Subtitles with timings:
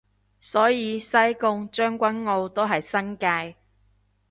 [0.39, 3.55] 所以西貢將軍澳都係新界